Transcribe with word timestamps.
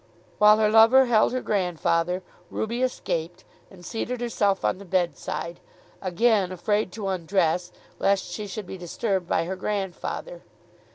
While 0.39 0.57
her 0.57 0.69
lover 0.69 1.05
held 1.05 1.31
her 1.31 1.43
grandfather 1.43 2.23
Ruby 2.49 2.81
escaped, 2.81 3.43
and 3.69 3.85
seated 3.85 4.19
herself 4.19 4.65
on 4.65 4.79
the 4.79 4.83
bedside, 4.83 5.59
again 6.01 6.51
afraid 6.51 6.91
to 6.93 7.07
undress, 7.07 7.71
lest 7.99 8.25
she 8.25 8.47
should 8.47 8.65
be 8.65 8.79
disturbed 8.79 9.27
by 9.29 9.45
her 9.45 9.55
grandfather. 9.55 10.41